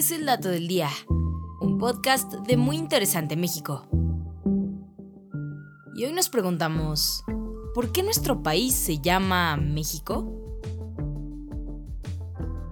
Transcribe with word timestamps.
es 0.00 0.10
el 0.12 0.24
dato 0.24 0.48
del 0.48 0.66
día, 0.66 0.88
un 1.60 1.76
podcast 1.76 2.32
de 2.32 2.56
Muy 2.56 2.78
Interesante 2.78 3.36
México. 3.36 3.86
Y 5.94 6.04
hoy 6.04 6.14
nos 6.14 6.30
preguntamos, 6.30 7.22
¿por 7.74 7.92
qué 7.92 8.02
nuestro 8.02 8.42
país 8.42 8.74
se 8.74 8.98
llama 9.00 9.58
México? 9.58 10.26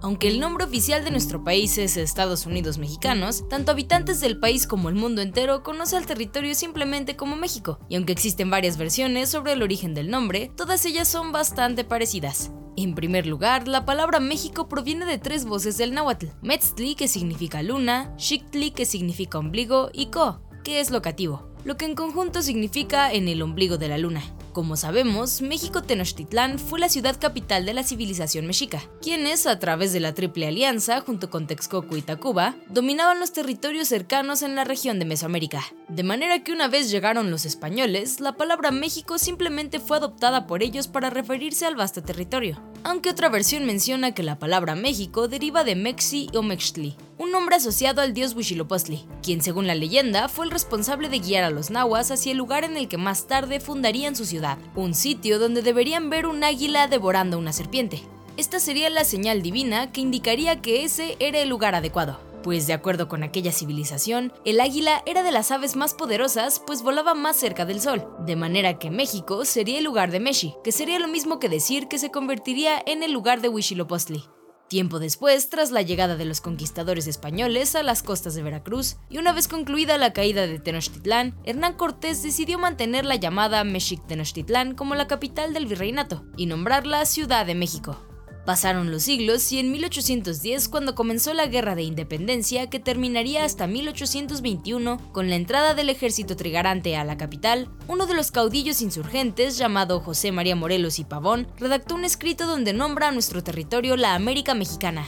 Aunque 0.01 0.27
el 0.27 0.39
nombre 0.39 0.65
oficial 0.65 1.03
de 1.03 1.11
nuestro 1.11 1.43
país 1.43 1.77
es 1.77 1.97
Estados 1.97 2.47
Unidos 2.47 2.79
Mexicanos, 2.79 3.47
tanto 3.47 3.73
habitantes 3.73 4.21
del 4.21 4.39
país 4.39 4.65
como 4.65 4.89
el 4.89 4.95
mundo 4.95 5.21
entero 5.21 5.61
conoce 5.61 5.97
al 5.97 6.07
territorio 6.07 6.55
simplemente 6.55 7.15
como 7.15 7.35
México, 7.35 7.77
y 7.89 7.95
aunque 7.95 8.13
existen 8.13 8.49
varias 8.49 8.75
versiones 8.79 9.29
sobre 9.29 9.51
el 9.51 9.61
origen 9.61 9.93
del 9.93 10.09
nombre, 10.09 10.51
todas 10.57 10.83
ellas 10.83 11.07
son 11.07 11.31
bastante 11.31 11.83
parecidas. 11.83 12.49
En 12.81 12.95
primer 12.95 13.27
lugar, 13.27 13.67
la 13.67 13.83
palabra 13.83 14.21
México 14.21 14.69
proviene 14.69 15.05
de 15.05 15.17
tres 15.17 15.43
voces 15.43 15.77
del 15.77 15.93
náhuatl: 15.93 16.27
Metztli, 16.41 16.95
que 16.95 17.09
significa 17.09 17.61
luna, 17.61 18.13
Xictli, 18.17 18.71
que 18.71 18.85
significa 18.85 19.37
ombligo, 19.37 19.89
y 19.91 20.05
Co, 20.05 20.39
que 20.63 20.79
es 20.79 20.89
locativo, 20.89 21.49
lo 21.65 21.75
que 21.75 21.83
en 21.83 21.95
conjunto 21.95 22.41
significa 22.41 23.11
en 23.11 23.27
el 23.27 23.41
ombligo 23.41 23.77
de 23.77 23.89
la 23.89 23.97
luna. 23.97 24.23
Como 24.53 24.77
sabemos, 24.77 25.41
México 25.41 25.83
Tenochtitlán 25.83 26.57
fue 26.57 26.79
la 26.79 26.89
ciudad 26.89 27.19
capital 27.19 27.65
de 27.65 27.73
la 27.73 27.83
civilización 27.83 28.47
mexica, 28.47 28.81
quienes, 29.01 29.45
a 29.45 29.59
través 29.59 29.93
de 29.93 29.99
la 29.99 30.13
Triple 30.13 30.47
Alianza, 30.47 31.01
junto 31.01 31.29
con 31.29 31.47
Texcoco 31.47 31.95
y 31.97 32.01
Tacuba, 32.01 32.55
dominaban 32.67 33.19
los 33.19 33.31
territorios 33.31 33.87
cercanos 33.87 34.41
en 34.41 34.55
la 34.55 34.63
región 34.63 34.97
de 34.99 35.05
Mesoamérica. 35.05 35.61
De 35.87 36.03
manera 36.03 36.43
que 36.43 36.51
una 36.51 36.67
vez 36.67 36.89
llegaron 36.89 37.29
los 37.29 37.45
españoles, 37.45 38.21
la 38.21 38.37
palabra 38.37 38.71
México 38.71 39.19
simplemente 39.19 39.79
fue 39.79 39.97
adoptada 39.97 40.47
por 40.47 40.63
ellos 40.63 40.87
para 40.87 41.09
referirse 41.11 41.65
al 41.65 41.75
vasto 41.75 42.01
territorio. 42.01 42.59
Aunque 42.83 43.09
otra 43.09 43.29
versión 43.29 43.65
menciona 43.65 44.13
que 44.13 44.23
la 44.23 44.39
palabra 44.39 44.73
México 44.73 45.27
deriva 45.27 45.63
de 45.63 45.75
Mexi 45.75 46.29
o 46.33 46.41
Mextli, 46.41 46.95
un 47.17 47.31
nombre 47.31 47.57
asociado 47.57 48.01
al 48.01 48.13
dios 48.13 48.33
Huitzilopochtli, 48.33 49.05
quien 49.21 49.41
según 49.41 49.67
la 49.67 49.75
leyenda 49.75 50.29
fue 50.29 50.45
el 50.45 50.51
responsable 50.51 51.09
de 51.09 51.19
guiar 51.19 51.43
a 51.43 51.49
los 51.49 51.71
nahuas 51.71 52.09
hacia 52.09 52.31
el 52.31 52.37
lugar 52.37 52.63
en 52.63 52.77
el 52.77 52.87
que 52.87 52.97
más 52.97 53.27
tarde 53.27 53.59
fundarían 53.59 54.15
su 54.15 54.25
ciudad, 54.25 54.57
un 54.75 54.95
sitio 54.95 55.39
donde 55.39 55.61
deberían 55.61 56.09
ver 56.09 56.25
un 56.25 56.43
águila 56.43 56.87
devorando 56.87 57.37
una 57.37 57.51
serpiente. 57.51 58.01
Esta 58.37 58.61
sería 58.61 58.89
la 58.89 59.03
señal 59.03 59.41
divina 59.41 59.91
que 59.91 59.99
indicaría 59.99 60.61
que 60.61 60.85
ese 60.85 61.17
era 61.19 61.39
el 61.39 61.49
lugar 61.49 61.75
adecuado, 61.75 62.21
pues 62.41 62.67
de 62.67 62.73
acuerdo 62.73 63.07
con 63.07 63.23
aquella 63.23 63.51
civilización, 63.51 64.33
el 64.45 64.59
águila 64.59 65.03
era 65.05 65.23
de 65.23 65.31
las 65.31 65.51
aves 65.51 65.75
más 65.75 65.93
poderosas 65.93 66.61
pues 66.65 66.81
volaba 66.81 67.13
más 67.13 67.37
cerca 67.37 67.65
del 67.65 67.81
sol, 67.81 68.07
de 68.25 68.35
manera 68.35 68.79
que 68.79 68.91
México 68.91 69.45
sería 69.45 69.77
el 69.77 69.83
lugar 69.83 70.11
de 70.11 70.19
Meshi, 70.19 70.55
que 70.63 70.71
sería 70.71 70.99
lo 70.99 71.07
mismo 71.07 71.39
que 71.39 71.49
decir 71.49 71.87
que 71.87 71.99
se 71.99 72.11
convertiría 72.11 72.81
en 72.85 73.03
el 73.03 73.11
lugar 73.11 73.41
de 73.41 73.49
Huitzilopochtli. 73.49 74.23
Tiempo 74.69 74.99
después, 74.99 75.49
tras 75.49 75.71
la 75.71 75.81
llegada 75.81 76.15
de 76.15 76.25
los 76.25 76.41
conquistadores 76.41 77.07
españoles 77.07 77.75
a 77.75 77.81
las 77.81 78.03
costas 78.03 78.35
de 78.35 78.43
Veracruz, 78.43 78.97
y 79.09 79.17
una 79.17 79.33
vez 79.33 79.47
concluida 79.47 79.97
la 79.97 80.13
caída 80.13 80.45
de 80.45 80.59
Tenochtitlán, 80.59 81.35
Hernán 81.43 81.73
Cortés 81.73 82.21
decidió 82.21 82.59
mantener 82.59 83.03
la 83.03 83.15
llamada 83.15 83.63
Mexic 83.63 84.05
Tenochtitlán 84.05 84.75
como 84.75 84.93
la 84.93 85.07
capital 85.07 85.55
del 85.55 85.65
virreinato 85.65 86.23
y 86.37 86.45
nombrarla 86.45 87.05
Ciudad 87.05 87.47
de 87.47 87.55
México. 87.55 88.08
Pasaron 88.49 88.89
los 88.89 89.03
siglos 89.03 89.51
y 89.51 89.59
en 89.59 89.71
1810, 89.71 90.69
cuando 90.69 90.95
comenzó 90.95 91.35
la 91.35 91.45
Guerra 91.45 91.75
de 91.75 91.83
Independencia, 91.83 92.67
que 92.67 92.79
terminaría 92.79 93.45
hasta 93.45 93.67
1821 93.67 94.97
con 95.11 95.29
la 95.29 95.35
entrada 95.35 95.75
del 95.75 95.87
ejército 95.89 96.35
trigarante 96.35 96.97
a 96.97 97.03
la 97.03 97.15
capital, 97.15 97.69
uno 97.87 98.07
de 98.07 98.15
los 98.15 98.31
caudillos 98.31 98.81
insurgentes, 98.81 99.59
llamado 99.59 99.99
José 99.99 100.31
María 100.31 100.55
Morelos 100.55 100.97
y 100.97 101.03
Pavón, 101.03 101.47
redactó 101.59 101.93
un 101.93 102.05
escrito 102.05 102.47
donde 102.47 102.73
nombra 102.73 103.09
a 103.09 103.11
nuestro 103.11 103.43
territorio 103.43 103.95
la 103.95 104.15
América 104.15 104.55
Mexicana. 104.55 105.05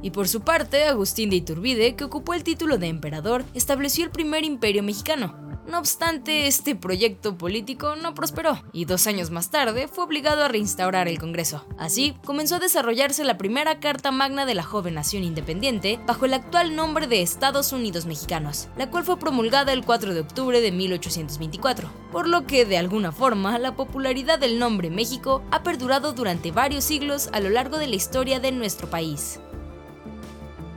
Y 0.00 0.12
por 0.12 0.26
su 0.26 0.40
parte, 0.40 0.84
Agustín 0.84 1.28
de 1.28 1.36
Iturbide, 1.36 1.96
que 1.96 2.04
ocupó 2.04 2.32
el 2.32 2.44
título 2.44 2.78
de 2.78 2.86
emperador, 2.86 3.44
estableció 3.52 4.06
el 4.06 4.10
primer 4.10 4.42
imperio 4.42 4.82
mexicano, 4.82 5.49
no 5.70 5.78
obstante, 5.78 6.46
este 6.46 6.74
proyecto 6.74 7.38
político 7.38 7.96
no 7.96 8.14
prosperó 8.14 8.62
y 8.72 8.84
dos 8.84 9.06
años 9.06 9.30
más 9.30 9.50
tarde 9.50 9.88
fue 9.88 10.04
obligado 10.04 10.44
a 10.44 10.48
reinstaurar 10.48 11.08
el 11.08 11.18
Congreso. 11.18 11.64
Así, 11.78 12.14
comenzó 12.24 12.56
a 12.56 12.60
desarrollarse 12.60 13.24
la 13.24 13.38
primera 13.38 13.80
Carta 13.80 14.10
Magna 14.10 14.46
de 14.46 14.54
la 14.54 14.62
joven 14.62 14.94
nación 14.94 15.24
independiente 15.24 16.00
bajo 16.06 16.26
el 16.26 16.34
actual 16.34 16.74
nombre 16.76 17.06
de 17.06 17.22
Estados 17.22 17.72
Unidos 17.72 18.06
Mexicanos, 18.06 18.68
la 18.76 18.90
cual 18.90 19.04
fue 19.04 19.18
promulgada 19.18 19.72
el 19.72 19.84
4 19.84 20.14
de 20.14 20.20
octubre 20.20 20.60
de 20.60 20.72
1824, 20.72 21.88
por 22.12 22.28
lo 22.28 22.46
que 22.46 22.64
de 22.64 22.78
alguna 22.78 23.12
forma 23.12 23.58
la 23.58 23.76
popularidad 23.76 24.38
del 24.38 24.58
nombre 24.58 24.90
México 24.90 25.42
ha 25.50 25.62
perdurado 25.62 26.12
durante 26.12 26.50
varios 26.50 26.84
siglos 26.84 27.30
a 27.32 27.40
lo 27.40 27.50
largo 27.50 27.78
de 27.78 27.86
la 27.86 27.96
historia 27.96 28.40
de 28.40 28.52
nuestro 28.52 28.90
país. 28.90 29.40